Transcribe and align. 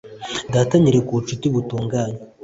Data 0.53 0.71
anyereka 0.77 1.07
ubucuti 1.11 1.45
butunganye 1.53 2.19